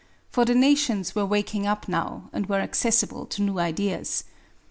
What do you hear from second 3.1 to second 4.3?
to new ideas.